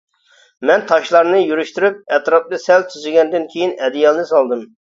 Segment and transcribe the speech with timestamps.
[0.69, 4.69] مەن تاشلارنى يۈرۈشتۈرۈپ، ئەتراپنى سەل تۈزىگەندىن كېيىن ئەدىيالنى سالدىم.